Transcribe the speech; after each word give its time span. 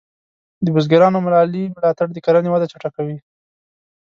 د 0.65 0.67
بزګرانو 0.75 1.19
مالي 1.25 1.63
ملاتړ 1.75 2.07
د 2.13 2.17
کرنې 2.25 2.49
وده 2.51 2.65
چټکه 2.71 2.89
کوي. 2.95 3.17